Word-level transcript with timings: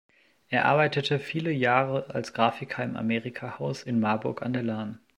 Er 0.47 0.65
arbeitete 0.65 1.19
viele 1.19 1.51
Jahre 1.51 2.07
als 2.11 2.33
Grafiker 2.33 2.83
im 2.83 2.97
Amerikahaus 2.97 3.83
in 3.83 3.99
Marburg 3.99 4.41
an 4.41 4.51
der 4.53 4.63
Lahn. 4.63 4.99